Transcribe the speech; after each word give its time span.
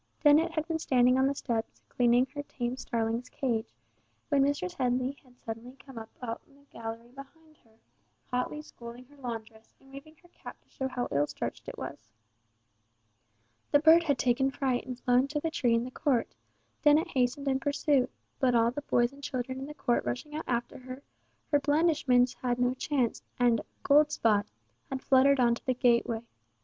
Dennet 0.23 0.53
had 0.53 0.67
been 0.67 0.79
standing 0.79 1.19
on 1.19 1.27
the 1.27 1.35
steps 1.35 1.83
cleaning 1.87 2.25
her 2.33 2.41
tame 2.41 2.75
starling's 2.75 3.29
cage, 3.29 3.67
when 4.29 4.41
Mistress 4.41 4.73
Headley 4.73 5.15
had 5.23 5.37
suddenly 5.37 5.75
come 5.75 5.99
out 5.99 6.09
on 6.19 6.39
the 6.57 6.65
gallery 6.71 7.09
behind 7.11 7.57
her, 7.57 7.77
hotly 8.31 8.63
scolding 8.63 9.05
her 9.05 9.17
laundress, 9.17 9.75
and 9.79 9.91
waving 9.93 10.15
her 10.23 10.27
cap 10.29 10.59
to 10.63 10.69
show 10.71 10.87
how 10.87 11.07
ill 11.11 11.27
starched 11.27 11.67
it 11.69 11.77
was. 11.77 12.09
The 13.69 13.77
bird 13.77 14.01
had 14.01 14.17
taken 14.17 14.49
fright 14.49 14.87
and 14.87 14.99
flown 14.99 15.27
to 15.27 15.39
the 15.39 15.51
tree 15.51 15.75
in 15.75 15.83
the 15.85 15.91
court; 15.91 16.33
Dennet 16.81 17.09
hastened 17.09 17.47
in 17.47 17.59
pursuit, 17.59 18.09
but 18.39 18.55
all 18.55 18.71
the 18.71 18.81
boys 18.81 19.13
and 19.13 19.21
children 19.23 19.59
in 19.59 19.67
the 19.67 19.75
court 19.75 20.03
rushing 20.03 20.33
out 20.35 20.45
after 20.47 20.79
her, 20.79 21.03
her 21.51 21.59
blandishments 21.59 22.33
had 22.33 22.57
no 22.57 22.73
chance, 22.73 23.21
and 23.37 23.61
"Goldspot" 23.83 24.47
had 24.89 25.03
fluttered 25.03 25.39
on 25.39 25.53
to 25.53 25.65
the 25.67 25.75
gateway. 25.75 26.21